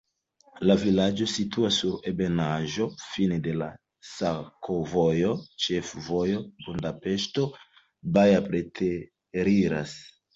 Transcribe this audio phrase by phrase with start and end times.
[0.67, 3.53] La vilaĝo situas sur ebenaĵo, fine de
[4.11, 5.33] sakovojo,
[5.65, 9.95] ĉefvojo Budapeŝto-Baja preteriras.